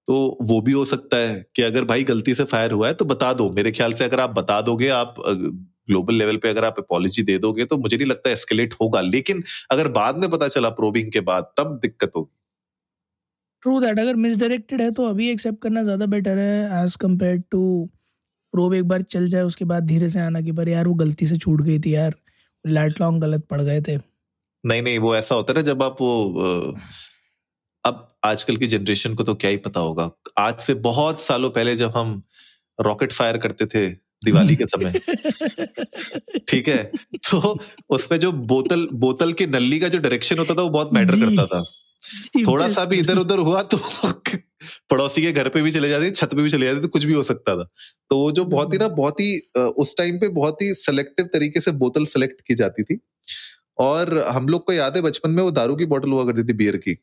तो 0.07 0.15
वो 0.44 0.59
भी 0.62 0.71
हो 0.71 0.83
सकता 0.86 1.18
है 1.18 1.45
कि 1.56 1.62
अगर 1.62 1.86
भाई 1.86 2.04
गलती 2.06 2.33
से 2.33 2.44
फायर 2.45 2.71
हुआ 2.71 2.88
है 2.88 2.94
तो 2.94 3.06
बता 3.06 3.31
दो। 3.33 3.50
मेरे 3.51 3.71
ख्याल 3.71 3.94
से 3.94 4.04
अगर 4.04 4.19
आप 4.19 4.30
बता 4.31 4.59
दोगे 4.63 4.89
आप 4.92 5.15
ग्लोबल 5.19 6.13
लेवल 6.15 6.38
पे 6.38 6.50
अगर 6.50 6.65
आप 6.65 6.75
अपॉलोजी 6.80 7.24
दे 7.24 7.38
दोगे 7.39 7.65
तो 7.65 7.77
मुझे 7.77 7.95
नहीं 7.98 8.07
लगता 8.07 8.30
एस्केलेट 8.31 8.74
होगा। 8.81 9.01
लेकिन 9.04 9.44
अगर 9.71 9.88
बाद 9.92 10.18
में 10.18 10.30
पता 10.31 10.48
चला 10.50 10.69
प्रोबिंग 10.71 11.12
के 11.12 11.19
बाद 11.24 11.51
तब 11.57 11.80
दिक्कत 11.81 12.12
होगी। 12.15 12.31
ट्रू 13.63 13.80
दैट 13.81 14.00
अगर 14.00 14.15
मिसडायरेक्टेड 14.18 14.81
है 14.81 14.89
तो 14.92 15.06
अभी 15.06 15.30
एक्सेप्ट 15.30 15.62
करना 15.62 15.83
ज़्यादा 15.83 16.06
बेटर 16.07 16.38
है 16.38 16.83
एज 16.83 16.95
कंपेयर 16.95 17.38
टू 17.51 17.89
प्रोब 18.53 18.74
एक 18.74 18.88
बार 18.88 19.01
चल 19.03 19.27
जाए 19.27 19.42
उसके 19.44 19.65
बाद 19.65 19.86
धीरे 19.86 20.10
से 20.10 20.19
आना 20.19 20.42
कि 20.42 20.51
पर 20.53 20.69
यार 20.69 20.88
वो 20.88 20.94
गलती 20.95 21.27
से 21.27 21.38
छूट 21.38 21.62
गई 21.62 21.80
थी 21.80 21.95
यार। 21.95 22.15
लाइट 22.65 23.01
लॉन्ग 23.01 23.21
गलत 23.21 23.45
पड़ 23.50 23.62
गए 23.62 23.81
थे। 23.81 23.98
नहीं 24.63 24.81
नहीं 24.81 25.00
वो 25.00 25.15
ऐसा 25.15 25.36
होता 25.36 25.53
है 25.53 25.56
ना 25.56 25.62
जब 25.63 25.83
आप 25.83 25.98
वो 26.01 26.77
अब 27.85 28.07
आजकल 28.24 28.57
की 28.57 28.68
जनरेशन 28.68 29.13
को 29.15 29.24
तो 29.24 29.35
क्या 29.35 29.50
ही 29.50 29.57
पता 29.57 29.79
होगा। 29.79 30.09
आज 30.38 30.59
से 30.59 30.74
बहुत 30.74 31.21
सालों 31.21 31.50
पहले 31.50 31.75
जब 31.75 31.91
हम 31.97 32.21
रॉकेट 32.81 33.12
फायर 33.12 33.38
करते 33.38 33.65
थे 33.65 33.88
दिवाली 34.25 34.56
के 34.56 34.65
समय। 34.65 34.94
ठीक 36.50 36.68
है? 36.68 36.83
तो 37.31 37.59
उसमें 37.89 38.19
जो 38.19 38.31
बोतल 38.31 38.88
बोतल 38.94 39.33
के 39.33 39.47
नली 39.47 39.79
का 39.79 39.88
जो 39.88 39.97
डायरेक्शन 39.97 40.38
होता 40.39 40.56
था 40.56 40.62
वो 40.62 40.69
बहुत 40.69 40.94
मैटर 40.94 41.15
करता 41.15 41.45
था। 41.45 41.63
थोड़ा 42.47 42.69
सा 42.69 42.85
भी 42.85 42.97
इधर 42.97 43.18
उधर 43.18 43.39
हुआ 43.39 43.62
तो 43.62 43.77
पड़ोसी 44.89 45.21
के 45.21 45.31
घर 45.31 45.50
पे 45.50 45.62
भी 45.62 45.71
चले 45.71 45.89
जाते 45.89 46.12
छत 46.12 46.29
पे 46.35 46.41
भी 46.41 46.50
चले 46.50 46.65
जाते 46.65 46.81
तो 46.81 46.88
कुछ 46.88 47.03
भी 47.03 47.13
हो 47.13 47.24
सकता 47.24 47.56
था। 47.56 47.63
तो 48.09 48.18
वो 48.18 48.31
जो 48.31 48.45
बहुत 48.45 48.74
ही 48.74 48.77
ना 48.77 48.88
बहुत 48.88 49.19
ही 49.19 49.39
उस 49.57 49.97
टाइम 49.97 50.19
पे 50.19 50.27
बहुत 50.27 50.62
ही 50.62 50.74
सिलेक्टिव 50.74 51.25
तरीके 51.25 51.62
से 51.62 51.71
बोतल 51.71 52.06
सेलेक्ट 52.06 52.41
की 52.47 52.56
जाती 52.56 52.83
थी। 52.83 53.00
और 53.79 54.18
हम 54.27 54.47
लोग 54.47 54.65
को 54.65 54.74
याद 54.74 54.95
है 54.95 55.01
बचपन 55.01 55.29
में 55.29 55.44
वो 55.44 55.51
दारू 55.51 55.75
की 55.75 55.85
बोतल 55.85 56.09
हुआ 56.09 56.25
करती 56.25 56.44
थी 56.44 56.53
बियर 56.53 56.77
की। 56.77 56.97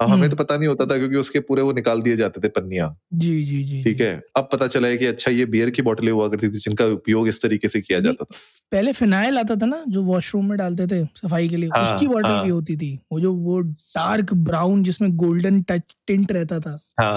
अब 0.00 0.10
हमें 0.10 0.28
तो 0.30 0.36
पता 0.36 0.56
नहीं 0.56 0.68
होता 0.68 0.86
था 0.86 0.96
क्योंकि 0.98 1.16
उसके 1.16 1.40
पूरे 1.40 1.62
वो 1.62 1.72
निकाल 1.72 2.02
दिए 2.02 2.16
जाते 2.16 2.40
थे 2.40 2.48
पन्निया। 2.50 2.88
जी 3.14 3.44
जी 3.44 3.62
जी 3.64 3.82
ठीक 3.82 4.00
है? 4.00 4.22
अब 4.36 4.48
पता 4.52 4.66
चला 4.66 4.88
है 4.88 4.96
कि 4.96 5.06
अच्छा 5.06 5.30
ये 5.30 5.46
बियर 5.46 5.70
की 5.70 5.82
बोतलें 5.82 6.10
हुआ 6.12 6.28
करती 6.28 6.48
थी 6.48 6.58
जिनका 6.58 6.86
उपयोग 6.94 7.28
इस 7.28 7.42
तरीके 7.42 7.68
से 7.68 7.80
किया 7.80 8.00
जाता 8.00 8.24
था। 8.24 8.36
पहले 8.72 8.92
फिनाइल 8.92 9.38
आता 9.38 9.56
था 9.56 9.66
ना 9.66 9.82
जो 9.88 10.02
वॉशरूम 10.04 10.48
में 10.48 10.56
डालते 10.58 10.86
थे 10.86 11.04
सफ़ाई 11.16 11.48
के 11.48 11.56
लिए 11.56 11.70
हाँ, 11.76 11.94
उसकी 11.94 12.06
बोतल 12.06 12.26
हाँ, 12.26 12.44
भी 12.44 12.50
होती 12.50 12.76
थी। 12.76 12.94
वो 13.12 13.20
जो 13.20 13.32
वो 13.34 13.60
डार्क 13.60 14.34
ब्राउन 14.44 14.82
जिसमें 14.82 15.10
गोल्डन 15.16 15.62
टच 15.62 15.94
टिंट 16.06 16.32
रहता 16.32 16.60
था। 16.60 16.78
हाँ 17.00 17.12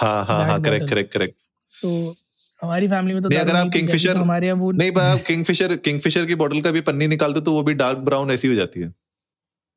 हाँ 0.00 0.24
हाँ 0.24 0.44
हाँ 0.44 0.60
करेक्ट 0.62 0.88
करेक्ट 0.90 1.12
करेक्ट 1.12 1.34
तो 1.72 2.14
हमारी 2.62 2.88
फैमिली 2.88 3.14
में 3.14 3.22
तो 3.22 3.28
नहीं 3.28 3.38
अगर 3.38 3.56
आप 3.56 3.70
किंगफिशर 3.72 4.14
तो 4.14 4.20
हमारे 4.20 4.46
यहाँ 4.46 4.58
वो 4.58 4.70
नहीं 4.72 4.92
किंगफिशर 5.26 5.76
किंगफिशर 5.76 6.26
की 6.26 6.34
बोतल 6.34 6.60
का 6.60 6.70
भी 6.70 6.80
पन्नी 6.80 7.06
निकालते 7.06 7.40
तो 7.40 7.52
वो 7.52 7.62
भी 7.62 7.74
डार्क 7.74 7.98
ब्राउन 7.98 8.30
ऐसी 8.30 8.48
हो 8.48 8.54
जाती 8.54 8.80
है। 8.80 8.92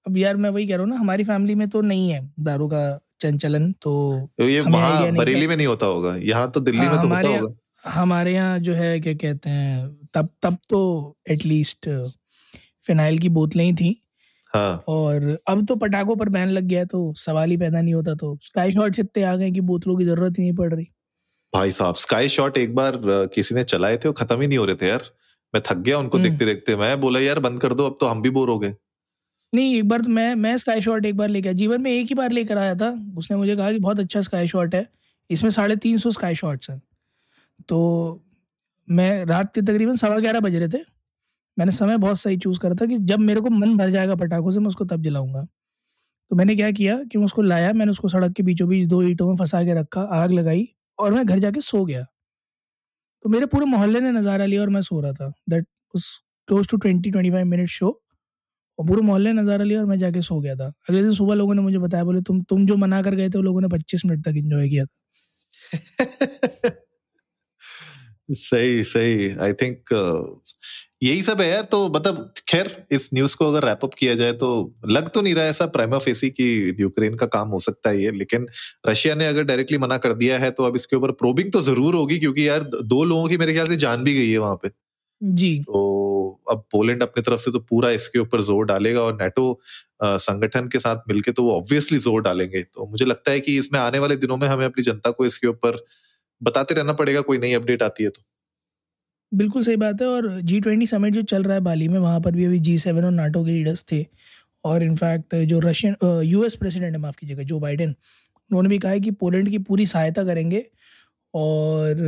अब 0.06 0.18
यार 0.18 0.38
मैं 0.38 0.50
वही 0.50 0.68
कह 0.68 0.76
रहा 0.76 0.84
हूँ 0.84 0.90
ना 0.90 0.96
हमारी 0.98 1.24
फैमिली 1.24 1.56
में 1.56 1.68
तो 1.70 1.82
नहीं 1.84 2.10
है 2.10 2.22
दारू 2.42 2.68
का 2.68 2.84
चंचलन 3.22 3.72
तो, 3.72 4.30
तो 4.38 4.48
ये 4.48 4.60
वहाँ 4.62 5.12
बरेली 5.14 5.48
में 5.48 5.56
नहीं 5.56 5.68
होता 5.68 5.86
होगा? 5.86 6.16
यहाँ 6.18 6.50
तो 6.52 6.60
दिल्ली 6.60 6.88
में 6.88 7.02
तो 7.02 7.08
होता 7.08 7.28
होगा। 7.28 7.90
हमारे 7.92 8.34
यहाँ 8.34 8.60
जो 8.60 8.74
है 8.74 9.00
क्या 9.00 9.14
कहते 9.14 9.50
हैं 9.50 9.88
तब 10.14 10.30
तब 10.42 10.58
तो 10.70 10.82
एटलीस्ट 11.30 11.90
फिनाइल 12.88 13.20
की 13.20 13.30
बोतलें 13.32 13.64
ही 13.64 13.74
थी। 13.74 13.96
हाँ. 14.54 14.84
और 14.88 15.38
अब 15.50 15.66
तो 15.66 15.76
पटाखों 15.76 16.16
पर 16.16 16.30
बैन 16.30 16.50
लग 16.50 16.64
गया 16.66 16.84
तो 16.86 17.14
सवाल 17.18 17.50
ही 17.50 17.58
पैदा 17.58 17.82
नहीं 17.82 17.94
होता 17.94 18.14
तो 18.16 18.38
स्काई 18.44 18.72
शॉट 18.72 19.00
इतने 19.00 19.24
आ 19.24 19.36
गए 19.36 19.52
कि 19.52 19.62
बोतलों 19.64 19.96
की 19.98 20.06
ज़रूरत 20.06 20.40
ही 20.40 20.44
नहीं 20.44 20.54
पड़ 20.56 20.74
रही। 20.74 20.86
भाई 21.54 21.72
साहब 21.72 21.96
स्काई 21.96 22.30
शॉट 22.30 22.58
एक 22.58 22.76
बार 22.76 23.02
किसी 23.36 23.56
ने 23.56 23.64
चलाए 23.66 23.98
थे 23.98 24.10
वो 24.10 24.14
खत्म 24.14 24.42
ही 24.42 24.48
नहीं 24.48 24.58
हो 24.58 24.66
रहे 24.66 24.76
थे 24.76 24.88
यार। 24.88 25.04
मैं 25.54 25.62
थक 25.66 25.78
गया 25.78 25.98
उनको 26.00 26.18
हम्म। 26.18 26.30
देखते 26.30 26.46
देखते 26.46 26.76
मैं 26.76 27.00
बोला 27.02 27.20
यार 27.20 27.40
बंद 27.40 27.60
कर 27.62 27.74
दो 27.74 27.86
अब 27.86 27.98
तो 28.00 28.06
हम 28.06 28.22
भी 28.22 28.30
बोर 28.32 28.50
हो 28.50 28.60
गए। 28.60 28.76
नहीं, 29.54 29.76
एक 29.78 29.88
बार 29.88 30.02
तो 30.02 30.10
मैं 30.10 30.34
मैं 30.36 30.58
स्काई 30.58 30.82
शॉट 30.82 31.06
एक 31.06 31.18
बार 31.18 31.30
लेके 31.30 31.48
आया। 31.50 31.56
जीवन 31.56 31.82
में 31.82 31.92
एक 31.92 32.08
ही 32.08 32.16
बार 32.16 32.32
लेकर 32.32 32.58
आया 32.58 32.76
था। 32.76 32.90
उसने 33.18 33.38
मुझे 33.38 33.56
कहा 33.56 33.72
कि 33.72 33.80
बहुत 33.80 34.00
अच्छा 34.00 34.22
स्काई 34.22 34.48
शॉट 34.48 34.76
है। 34.76 34.88
इसमें 35.30 35.50
साढ़े 35.52 35.76
तीन 35.76 35.98
सौ 35.98 36.12
स्काई 36.12 36.36
शॉट्स 36.36 36.70
हैं। 36.70 36.82
तो 37.70 38.24
मैं 38.88 39.26
रात 39.26 39.54
के 39.56 39.62
तकरीबन 39.62 39.96
सवा 39.96 40.20
ग्यारह 40.20 40.40
बज 40.40 40.56
रहे 40.56 40.68
थे। 40.68 40.84
मैंने 41.58 41.72
समय 41.72 41.98
बहुत 41.98 42.20
सही 42.20 42.38
चूज़ 42.38 42.60
करा 42.60 42.76
था 42.76 42.86
कि 42.86 42.98
जब 42.98 43.20
मेरे 43.20 43.42
को 43.42 43.50
मन 43.50 43.78
भर 43.78 43.90
जाएगा 43.90 44.16
पटाखों 44.16 44.52
से, 44.52 44.60
मैं 44.60 44.68
उसको 44.68 44.86
तब 44.86 45.04
जलाऊँगा। 45.04 45.46
तो 46.32 46.36
मैंने 46.36 46.56
क्या 46.56 46.72
किया 46.72 46.98
कि 47.04 47.18
मैं 47.18 47.26
उसको 47.26 47.42
लाया, 47.42 47.74
मैंने 47.74 47.92
उसको 47.92 48.10
सड़क 48.10 48.34
के 48.34 48.44
बीचों 48.44 48.68
बीच 48.70 48.88
दो 48.90 49.02
ईंटों 49.04 49.30
में 49.30 49.36
फंसा 49.38 49.64
के 49.64 49.80
रखा, 49.80 50.02
आग 50.02 50.32
लगाई 50.32 50.68
और 51.00 51.14
मैं 51.14 51.26
घर 51.26 51.40
जाके 51.40 51.62
सो 51.62 51.84
गया। 51.86 52.06
तो 53.26 53.30
मेरे 53.30 53.46
पूरे 53.46 53.66
मोहल्ले 53.66 54.00
ने 54.02 54.12
नज़ारा 54.12 54.46
लिया 54.46 54.62
और 54.62 54.70
मैं 54.70 54.82
सो 54.82 55.02
रहा 55.02 55.14
था। 55.14 55.32
दैट 55.50 55.68
उस 55.94 56.08
close 56.48 56.68
to 56.68 56.78
twenty 56.78 57.12
twenty 57.12 57.32
five 57.32 57.46
minute 57.46 57.70
show 57.70 58.03
और 58.80 58.88
पूरे 58.88 59.02
मोहल्ले 59.02 59.34
नज़ारा 59.34 59.64
लिया 59.64 59.80
और 59.80 59.86
मैं 59.88 59.98
जाके 60.00 60.22
सो 60.22 60.40
गया 60.42 60.56
था। 60.56 60.68
अगले 60.90 61.02
दिन 61.04 61.14
सुबह 61.14 61.36
लोगों 61.36 61.54
ने 61.56 61.62
मुझे 61.62 61.78
बताया 61.80 62.04
बोले 62.04 62.22
तुम 62.24 62.42
तुम 62.46 62.66
जो 62.68 62.76
मना 62.78 63.02
कर 63.02 63.16
गए 63.16 63.30
थे 63.30 63.42
लोगों 63.42 63.62
ने 63.62 63.68
पच्चीस 63.70 64.02
मिनट 64.06 64.26
तक 64.26 64.38
इंजॉय 64.38 64.70
किया 64.70 64.86
था। 64.86 64.88
सही 68.32 68.84
सही। 68.84 69.30
आई 69.40 69.54
थिंक 69.54 69.94
uh, 69.94 70.54
यही 71.04 71.22
सब 71.24 71.42
है 71.42 71.50
यार। 71.50 71.64
तो 71.64 71.90
मतलब 71.90 72.34
खैर 72.50 72.72
इस 72.92 73.10
न्यूज़ 73.14 73.36
को 73.38 73.48
अगर 73.50 73.66
रैपअप 73.66 73.94
किया 73.94 74.14
जाए 74.16 74.32
तो 74.34 74.50
लग 74.90 75.10
तो 75.10 75.22
नहीं 75.22 75.34
रहा 75.36 75.46
ऐसा 75.46 75.66
प्राइमा 75.68 75.98
फेसी 76.00 76.30
की 76.30 76.48
यूक्रेन 76.82 77.16
का 77.16 77.26
काम 77.28 77.50
हो 77.50 77.60
सकता 77.60 77.90
है 77.90 78.04
ये। 78.04 78.12
लेकिन 78.12 78.48
रशिया 78.90 79.16
ने 79.16 79.28
अगर 79.28 79.44
डायरेक्टली 79.44 79.78
मना 79.78 79.98
कर 79.98 80.14
दिया 80.14 80.40
है 80.40 80.52
तो 80.52 80.64
अब 80.64 80.76
इसके 80.76 80.96
ऊपर 80.96 81.12
प्रोबिंग 81.14 81.52
तो 81.54 81.62
ज़रूर 81.62 81.96
होगी 81.96 82.20
क्योंकि 82.20 82.48
यार 82.48 82.64
दो 82.86 83.04
लोगों 83.04 83.28
की 83.30 83.38
मेरे 83.38 83.54
ख्याल 83.54 83.68
से 83.68 83.78
जान 83.78 84.04
भी 84.04 84.14
गई 84.14 84.30
है 84.32 84.38
वहाँ 84.38 84.56
पे। 84.64 84.70
जी। 85.24 85.60
तो 85.62 86.42
अब 86.52 86.64
पोलैंड 86.72 87.04
अपनी 87.04 87.22
तरफ़ 87.24 87.42
से 87.42 87.52
तो 87.52 87.60
पूरा 87.62 87.90
इसके 87.92 88.20
ऊपर 88.20 88.42
ज़ोर 88.44 88.66
डालेगा 88.66 89.02
और 89.04 89.14
नेटो 89.16 89.60
संगठन 90.04 90.68
के 90.70 90.80
साथ 90.80 91.04
मिलके 91.10 91.32
तो 91.34 91.44
वो 91.44 91.56
ऑब्वियसली 91.58 91.98
ज़ोर 92.00 92.22
डालेंगे। 92.24 92.64
तो 92.66 92.86
मुझे 92.88 93.06
लगता 93.06 93.32
है 93.32 93.40
कि 93.42 93.58
इसमें 93.60 93.80
आने 93.80 94.00
वाले 94.00 94.16
दिनों 94.18 94.38
में 94.38 94.48
हमें 94.48 94.66
अपनी 94.66 94.84
जनता 94.84 95.12
को 95.12 95.26
इसके 95.26 95.48
ऊपर 95.48 95.84
बताते 96.42 96.76
रहना 96.76 96.94
पड़ेगा 96.96 97.22
कोई 97.24 97.38
नई 97.40 97.54
अपडेट 97.54 97.84
आती 97.84 98.04
है 98.04 98.10
तो। 98.12 98.24
बिल्कुल 99.32 99.64
सही 99.64 99.76
बात 99.76 100.02
है 100.02 100.08
और 100.08 100.30
जी 100.42 100.60
ट्वेंटी 100.62 100.86
समिट 100.88 101.14
जो 101.14 101.22
चल 101.24 101.44
रहा 101.44 101.54
है 101.54 101.60
बाली 101.64 101.88
में 101.88 102.00
वहाँ 102.00 102.20
पर 102.22 102.32
भी 102.32 102.46
अभी 102.46 102.60
जी 102.62 102.78
सेवन 102.80 103.06
और 103.06 103.12
नाटो 103.12 103.44
के 103.46 103.52
लीडर्स 103.52 103.86
थे। 103.92 104.06
और 104.64 104.84
इनफैक्ट 104.84 105.36
जो 105.48 105.60
रशियन 105.60 105.96
यूएस 106.26 106.56
प्रेसिडेंट 106.56 106.94
है 106.94 107.00
माफ़ 107.00 107.16
कीजिएगा 107.18 107.44
जो 107.46 107.60
बाइडेन 107.60 107.90
उन्होंने 107.90 108.70
भी 108.70 108.78
कहा 108.80 108.92
है 108.92 109.00
कि 109.02 109.12
पोलैंड 109.14 109.50
की 109.50 109.58
पूरी 109.62 109.86
सहायता 109.88 110.24
करेंगे 110.26 110.66
और 111.34 112.02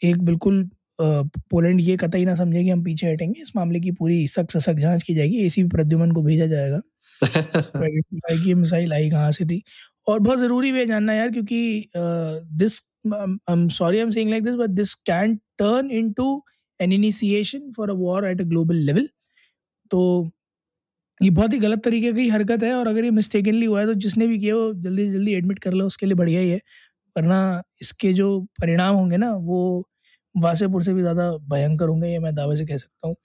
एक 0.00 0.22
बिल्कुल 0.24 0.62
पोलैंड 1.00 1.80
ये 1.80 1.96
कतई 1.96 2.24
ना 2.24 2.34
समझे 2.34 2.62
कि 2.64 2.70
हम 2.70 2.82
पीछे 2.84 3.06
हटेंगे। 3.08 3.42
इस 3.42 3.52
मामले 3.56 3.80
की 3.80 3.90
पूरी 3.92 4.26
सख्त 4.28 4.56
सख्त 4.58 4.78
जाँच 4.80 5.02
की 5.04 5.14
जाएगी। 5.14 5.44
एसी 5.46 5.64
प्रद्युमन 5.68 6.12
को 6.12 6.22
भेजा 6.24 6.46
जाएगा। 6.48 6.80
कि 8.44 8.54
मिसाइल 8.54 8.92
आई 8.94 9.10
कहाँ 9.10 9.30
से 9.32 9.44
थी? 9.46 9.62
और 10.08 10.20
बहुत 10.20 10.38
ज़रूरी 10.38 10.72
भी 10.72 10.80
है 10.80 10.86
जानना 10.86 11.14
यार 11.14 11.30
क्योंकि 11.30 11.90
this 11.96 12.78
sorry 13.72 13.98
I 13.98 14.02
am 14.02 14.10
saying 14.12 14.30
like 14.30 14.44
this 14.44 14.54
but 14.56 14.70
this 14.72 14.94
can 15.06 15.36
turn 15.58 15.90
into 15.92 16.42
an 16.80 16.92
initiation 16.92 17.70
for 17.76 17.90
a 17.90 17.94
war 17.96 18.26
at 18.28 18.40
a 18.40 18.44
global 18.46 18.76
level 18.82 19.08
तो 19.90 20.00
ये 21.20 21.30
बहुत 21.30 21.52
ही 21.54 21.58
गलत 21.60 21.82
तरीके 21.84 22.12
की 22.14 22.28
हरकत 22.30 22.62
है 22.64 22.74
और 22.74 22.88
अगर 22.88 23.04
ये 23.04 23.10
मिस्टेकनली 23.12 23.66
हुआ 23.66 23.80
है 23.80 23.86
तो 23.86 23.94
जिसने 23.96 24.26
भी 24.26 24.38
किया 24.38 24.56
वो 24.56 24.72
जल्दी 24.76 25.06
से 25.06 25.12
जल्दी 25.12 25.34
एडमिट 25.34 25.58
कर 25.60 25.72
लो 25.74 25.86
उसके 25.86 26.06
लिए 26.06 26.14
बढ़िया 26.16 26.40
ही 26.40 26.50
है। 26.50 26.58
वरना 27.16 27.38
इसके 27.82 28.12
जो 28.14 28.28
परिणाम 28.62 28.94
होंगे 28.96 29.16
ना 29.18 29.32
वो 29.36 29.60
वासेपुर 30.40 30.82
से 30.82 30.92
भी 30.94 31.00
ज़्यादा 31.02 31.30
भयंकर 31.50 31.88
होंगे, 31.88 32.08
ये 32.08 32.18
मैं 32.18 32.34
दावे 32.34 32.56
से 32.56 32.66
कह 32.66 32.76
सकता 32.76 33.08
हूँ। 33.08 33.16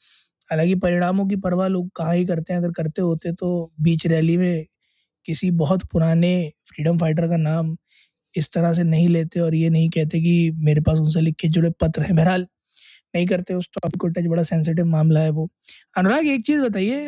हालाँकि 0.52 0.76
परिणामों 0.78 1.26
की 1.28 1.36
परवाह 1.38 1.68
लोग 1.70 1.90
कहाँ 1.96 2.16
ही 2.16 2.26
करते 2.26 2.54
हैं, 2.54 2.60
अगर 2.60 2.72
करते 2.74 3.02
होते 3.02 3.32
तो 3.34 3.72
बीच 3.82 4.06
रैली 4.08 4.38
में 4.38 4.66
किसी 5.26 5.52
बहुत 5.54 5.84
पुराने 5.92 6.34
फ्रीडम 6.68 6.98
फाइटर 7.00 7.28
का 7.30 7.38
नाम 7.40 7.76
इस 8.34 8.52
तरह 8.54 8.74
से 8.74 8.84
नहीं 8.86 9.08
लेते 9.10 9.40
और 9.40 9.56
ये 9.56 9.70
नहीं 9.70 9.90
कहते 9.90 10.20
कि 10.22 10.52
मेरे 10.60 10.82
पास 10.82 10.98
उनसे 11.00 11.22
लिख 11.22 11.46
जुड़े 11.48 11.70
पत्र 11.82 12.02
हैं। 12.02 12.16
बहरहाल, 12.16 12.48
नहीं 13.16 13.26
करते, 13.28 13.54
उस 13.54 13.70
टॉपिक 13.74 14.02
को 14.02 14.08
टच 14.10 14.28
बड़ा 14.28 14.44
सेंसिटिव 14.44 14.86
मामला 14.88 15.20
है 15.20 15.30
वो। 15.32 15.50
अनुराग, 15.98 16.28
एक 16.28 16.46
चीज़ 16.46 16.62
बताइए 16.62 17.08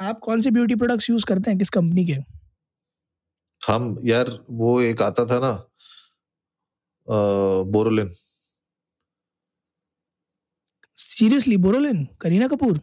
आप 0.00 0.18
कौन 0.20 0.42
से 0.42 0.50
ब्यूटी 0.50 0.74
प्रोडक्ट्स 0.76 1.10
यूज़ 1.10 1.24
करते 1.26 1.50
हैं, 1.50 1.58
किस 1.58 1.70
कंपनी 1.70 2.04
के? 2.06 2.16
हम, 3.62 3.96
यार, 4.04 4.30
वो 4.50 4.80
एक 4.82 5.02
आता 5.02 5.24
था 5.26 5.38
ना 5.40 5.52
बोरोलिन। 7.68 8.08
सीरियसली 11.02 11.56
बोरोलिन 11.58 12.06
करीना 12.20 12.48
कपूर 12.48 12.80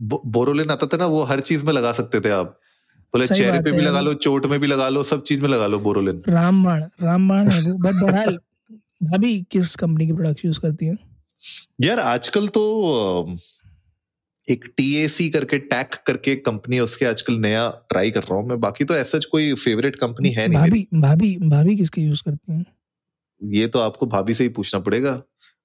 बोरोलिन 0.00 0.70
आता 0.70 0.86
था 0.86 0.96
ना 0.96 1.06
वो 1.08 1.22
हर 1.24 1.40
चीज़ 1.42 1.64
में 1.66 1.72
लगा 1.72 1.92
सकते 1.92 2.20
थे 2.20 2.30
आप। 2.32 2.58
बोले 3.14 3.26
चेहरे 3.28 3.60
पे 3.62 3.72
भी 3.72 3.82
लगा 3.82 4.00
लो 4.00 4.14
चोट 4.16 4.46
में 4.46 4.58
भी 4.60 4.66
लगा 4.66 4.88
लो 4.88 5.02
सब 5.02 5.22
चीज़ 5.22 5.40
में 5.40 5.48
लगा 5.48 5.66
लो 5.66 5.78
बोरोलिन 5.80 6.22
रामबाण 6.28 6.82
रामबाण 7.02 7.50
है 7.50 7.60
वो 7.62 7.74
बट 7.78 7.94
बहरहाल 7.94 8.38
भाभी 9.02 9.40
किस 9.50 9.74
कंपनी 9.76 10.06
की 10.06 10.12
प्रोडक्ट 10.12 10.44
यूज़ 10.44 10.60
करती 10.60 10.86
है? 10.86 10.96
यार 11.80 12.00
आजकल 12.00 12.46
तो 12.48 12.62
एक 14.46 14.64
टीएसी 14.76 15.28
करके 15.30 15.58
टैक 15.58 15.94
करके 16.06 16.34
कंपनी 16.36 16.78
उसके 16.80 17.06
आजकल 17.06 17.34
नया 17.38 17.68
ट्राई 17.90 18.10
कर 18.10 18.22
रहा 18.22 18.38
हूँ 18.38 18.48
मैं। 18.48 18.60
बाकी 18.60 18.84
तो 18.84 18.94
ऐसा 18.94 19.18
कोई 19.30 19.52
फेवरेट 19.54 19.96
कंपनी 19.96 20.30
है 20.30 20.46
नहीं 20.48 20.58
भाभी 20.58 20.86
भाभी 20.94 21.36
भाभी 21.48 21.76
किसके 21.76 22.00
यूज़ 22.00 22.22
करती 22.22 22.52
हैं? 22.52 22.64
ये 23.40 23.66
तो 23.66 23.78
आपको 23.78 24.06
भाभी 24.06 24.34
से 24.34 24.44
ही 24.44 24.50
पूछना 24.50 24.80
पड़ेगा। 24.80 25.22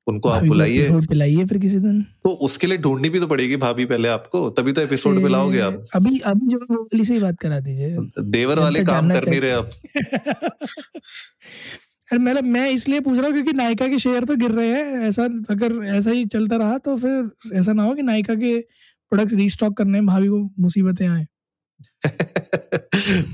उनको 0.07 0.29
आप 0.29 0.43
बुलाइए। 0.43 0.89
पिलाइए 0.91 1.45
फिर 1.45 1.57
किसी 1.57 1.79
दिन। 1.79 2.01
तो 2.01 2.29
उसके 2.29 2.67
लिए 2.67 2.77
ढूंढनी 2.77 3.09
भी 3.09 3.19
तो 3.19 3.27
पड़ेगी 3.27 3.55
भाभी 3.55 3.85
पहले 3.85 4.09
आपको 4.09 4.49
तभी 4.49 4.71
तो 4.71 4.81
एपिसोड 4.81 5.23
पिलाओगे 5.23 5.59
आप। 5.59 5.83
अभी 5.95 6.19
अभी 6.19 6.47
जो 6.47 6.57
वाली 6.57 7.05
से 7.05 7.13
ही 7.13 7.19
बात 7.19 7.39
करा 7.39 7.59
दीजिए। 7.59 7.97
देवर 8.23 8.59
वाले 8.59 8.83
काम 8.83 9.09
कर 9.09 9.29
नहीं 9.29 9.41
रहे 9.41 9.51
आप। 9.51 9.69
अरे 12.11 12.19
मतलब 12.19 12.43
मैं 12.43 12.69
इसलिए 12.69 12.99
पूछ 12.99 13.17
रहा 13.17 13.25
हूँ 13.25 13.33
क्योंकि 13.33 13.53
नायका 13.53 13.87
के 13.87 13.99
शेयर 13.99 14.23
तो 14.23 14.35
गिर 14.35 14.51
रहे 14.51 14.67
हैं। 14.67 15.07
ऐसा 15.07 15.23
अगर 15.23 15.83
ऐसा 15.85 16.11
ही 16.11 16.25
चलता 16.25 16.55
रहा 16.55 16.77
तो 16.77 16.97
फिर 16.97 17.29
ऐसा 17.53 17.73
ना 17.73 17.83
हो 17.83 17.93
कि 17.93 18.01
नायका 18.01 18.35
के 18.35 18.59
प्रोडक्ट 19.11 19.33
रीस्टॉक 19.33 19.77
करने 19.77 19.91
में 19.91 20.05
भाभी 20.05 20.27
को 20.27 20.49
मुसीबतें 20.59 21.07
आए। 21.07 21.27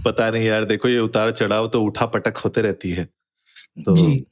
पता 0.06 0.30
नहीं 0.30 0.46
यार 0.46 0.66
देखो 0.66 0.88
ये 0.88 1.00
उतार 1.00 1.32
चढ़ाव 1.32 1.68
तो 1.68 1.84
उठा 1.84 2.06
पटक 2.06 2.38
होते 2.38 2.62
रहती 2.62 2.90
है। 2.90 3.04
तो 3.86 3.98
जी। 3.98 4.26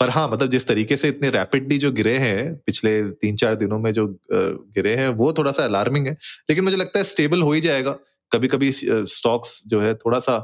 पर 0.00 0.10
हाँ 0.10 0.28
मतलब 0.28 0.50
जिस 0.50 0.66
तरीके 0.66 0.96
से 0.96 1.08
इतने 1.08 1.30
रैपिडली 1.30 1.78
जो 1.78 1.90
गिरे 1.92 2.16
हैं 2.18 2.54
पिछले 2.56 3.02
तीन 3.14 3.36
चार 3.36 3.54
दिनों 3.56 3.78
में 3.78 3.92
जो 3.92 4.06
गिरे 4.32 4.94
हैं 4.96 5.08
वो 5.16 5.32
थोड़ा 5.32 5.52
सा 5.52 5.64
अलार्मिंग 5.64 6.06
है। 6.06 6.12
लेकिन 6.50 6.64
मुझे 6.64 6.76
लगता 6.76 6.98
है 6.98 7.04
स्टेबल 7.04 7.42
हो 7.42 7.52
ही 7.52 7.60
जाएगा। 7.60 7.92
कभी 8.32 8.48
कभी 8.48 8.70
स्टॉक्स 8.72 9.62
जो 9.66 9.80
है 9.80 9.94
थोड़ा 9.96 10.18
सा 10.18 10.38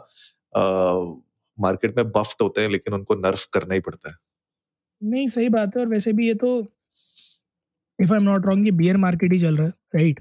मार्केट 1.59 1.97
में 1.97 2.11
बफ्ट 2.11 2.43
होते 2.43 2.61
हैं 2.61 2.69
लेकिन 2.71 2.95
उनको 2.95 3.15
नर्फ 3.17 3.45
करना 3.53 3.75
ही 3.75 3.81
पड़ता 3.81 4.11
है। 4.11 4.17
नहीं 5.03 5.29
सही 5.29 5.49
बात 5.49 5.77
है। 5.77 5.83
और 5.83 5.89
वैसे 5.89 6.13
भी 6.13 6.27
ये 6.27 6.35
तो 6.35 6.59
if 7.99 8.13
I 8.13 8.19
am 8.19 8.25
not 8.25 8.47
wrong 8.47 8.67
ये 8.67 8.73
बियर 8.75 8.97
मार्केट 8.99 9.33
ही 9.33 9.39
चल 9.39 9.57
रहा 9.57 9.67
है 9.67 9.73
राइट 9.95 10.21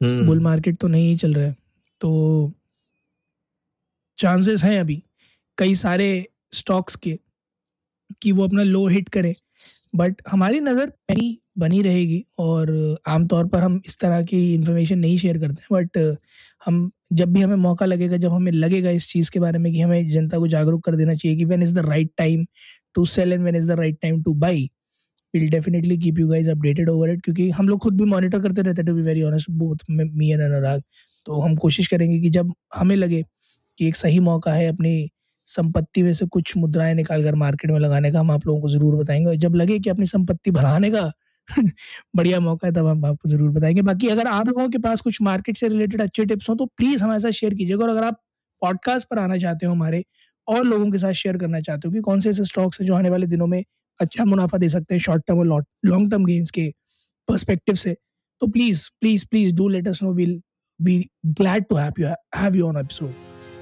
बुल 0.00 0.40
मार्केट 0.40 0.78
तो 0.80 0.88
नहीं 0.88 1.16
चल 1.16 1.34
रहा 1.34 1.44
है। 1.44 1.56
तो 2.00 2.52
चांसेस 4.18 4.62
हैं 4.64 4.78
अभी 4.80 5.02
कई 5.58 5.74
सारे 5.74 6.08
स्टॉक्स 6.52 6.96
के 6.96 7.18
कि 8.22 8.32
वो 8.32 8.44
अपना 8.44 8.62
लो 8.62 8.86
हिट 8.88 9.08
करे। 9.08 9.32
बट 9.96 10.22
हमारी 10.28 10.60
नज़र 10.60 10.86
बनी 11.10 11.38
बनी 11.58 11.80
रहेगी 11.82 12.24
और 12.40 12.70
आमतौर 13.08 13.46
पर 13.48 13.62
हम 13.62 13.80
इस 13.86 13.98
तरह 14.00 14.22
की 14.24 14.38
इन्फॉर्मेशन 14.54 14.98
नहीं 14.98 15.16
शेयर 15.18 15.38
करते 15.38 15.62
हैं। 15.62 15.68
बट 15.72 16.16
हम, 16.62 16.90
जब 17.12 17.32
भी 17.32 17.40
हमें 17.42 17.56
मौका 17.56 17.86
लगेगा, 17.86 18.16
जब 18.16 18.32
हमें 18.32 18.52
लगेगा 18.52 18.90
इस 18.90 19.08
चीज़ 19.08 19.30
के 19.30 19.40
बारे 19.40 19.58
में 19.58 19.72
कि 19.72 19.80
हमें 19.80 20.10
जनता 20.10 20.38
को 20.38 20.48
जागरूक 20.48 20.84
कर 20.84 20.96
देना 20.96 21.14
चाहिए 21.14 21.36
कि 21.38 21.44
when 21.44 21.62
is 21.62 21.74
the 21.74 21.86
right 21.88 22.10
time 22.18 22.46
to 22.94 23.04
sell 23.06 23.32
and 23.32 23.42
when 23.44 23.56
is 23.56 23.68
the 23.68 23.78
right 23.80 23.98
time 24.02 24.22
to 24.22 24.34
buy 24.36 24.68
will 25.34 25.48
definitely 25.50 25.96
keep 25.98 26.18
you 26.18 26.28
guys 26.28 26.50
updated 26.50 26.88
over 26.90 27.10
it 27.10 27.20
क्योंकि 27.22 27.48
हम 27.50 27.68
लोग 27.68 27.80
खुद 27.80 27.96
भी 27.96 28.04
मॉनिटर 28.04 28.40
करते 28.42 28.62
रहते 28.62 28.82
to 28.82 28.94
be 28.94 29.02
very 29.02 29.22
honest 29.22 29.50
both 29.50 29.84
me 29.90 30.30
and 30.32 30.40
Anurag 30.40 30.82
तो 31.26 31.40
हम 31.40 31.56
कोशिश 31.56 31.86
करेंगे 31.86 32.18
कि 32.20 32.30
जब 32.30 32.52
हमें 32.74 32.96
लगे 32.96 33.22
कि 33.78 33.88
एक 33.88 33.96
सही 33.96 34.18
मौका 34.20 34.52
है 34.52 34.66
अपनी 34.68 35.08
संपत्ति 35.54 36.02
में 36.02 36.12
से 36.12 36.26
कुछ 36.26 36.56
मुद्राएँ 36.56 36.94
निकाल 36.94 37.24
कर 37.24 37.34
मार्केट 37.34 37.70
में 37.70 37.78
लगाने 37.80 38.10
का 38.12 38.20
हम 38.20 38.30
आप 38.30 38.46
लोगों 38.46 38.60
को 38.60 38.68
ज़रूर 38.68 38.96
बताएँगे। 38.96 39.36
जब 39.36 39.54
लगे 39.54 39.78
कि 39.78 39.90
अपनी 39.90 40.06
संपत्ति 40.06 40.50
बढ़ाने 40.50 40.90
का 40.90 41.10
बढ़िया 42.16 42.40
मौका 42.40 42.66
है, 42.66 42.72
तब 42.74 42.86
हम 42.86 43.04
आपको 43.04 43.28
ज़रूर 43.28 43.50
बताएँगे। 43.50 43.82
बाकी 43.82 44.08
अगर 44.08 44.26
आप 44.28 44.48
लोगों 44.48 44.68
के 44.68 44.78
पास 44.78 45.00
कुछ 45.00 45.20
मार्केट 45.22 45.56
से 45.56 45.68
रिलेटेड 45.68 46.02
अच्छे 46.02 46.24
टिप्स 46.24 46.48
हो 46.48 46.54
तो 46.54 46.66
प्लीज़ 46.66 47.02
हमारे 47.04 47.20
साथ 47.20 47.30
शेयर 47.30 47.54
कीजिएगा। 47.54 47.84
और 47.84 47.90
अगर 47.90 48.04
आप 48.04 48.20
पॉडकास्ट 48.62 49.08
पर 49.08 49.18
आना 49.18 49.36
चाहते 49.36 49.66
हो 49.66 49.72
हमारे, 49.72 50.04
और 50.48 50.64
लोगों 50.64 50.90
के 50.90 50.98
साथ 50.98 51.12
शेयर 51.12 51.36
करना 51.38 51.60
चाहते 51.60 51.88
हो 51.88 51.94
कि 51.94 52.00
कौन 52.00 52.20
से 52.20 52.30
ऐसे 52.30 52.44
स्टॉक्स 52.44 52.80
हैं 52.80 52.86
जो 52.86 52.94
आने 52.94 53.10
वाले 53.10 53.26
दिनों 53.26 53.46
में 53.46 53.62
अच्छा 54.00 54.24
मुनाफा 54.24 54.58
दे 54.58 54.68
सकते 54.68 54.94
हैं 54.94 55.00
शॉर्ट 55.00 55.22
टर्म 55.26 55.38
और 55.38 55.64
लॉन्ग 55.86 56.10
टर्म 56.10 56.24
गेम्स 56.24 56.50
के 56.50 56.68
परस्पेक्टिव 57.28 57.74
से 57.74 57.96
तो 58.40 58.46
please 58.46 58.88
please 59.00 59.26
please 59.30 59.54
do 59.54 59.68
let 59.68 59.88
us 59.88 60.02
know 60.02 60.12
will 60.12 60.40
be 60.80 60.98
glad 61.26 61.64
to 61.64 61.76
have 61.76 62.56
you 62.56 62.66
on 62.68 62.76
episode 62.76 63.61